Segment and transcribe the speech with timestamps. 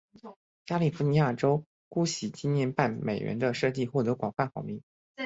[0.65, 4.81] 加利福尼亚州钻禧纪念半美元的设计获得广泛好评。